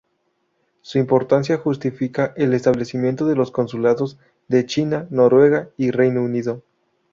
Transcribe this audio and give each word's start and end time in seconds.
Su 0.81 0.97
importancia 0.97 1.59
justifica 1.59 2.33
el 2.35 2.55
establecimiento 2.55 3.27
de 3.27 3.35
los 3.35 3.51
consulados 3.51 4.17
de 4.47 4.65
China, 4.65 5.05
Noruega 5.11 5.69
y 5.77 5.91
Reino 5.91 6.23
Unido. 6.23 6.63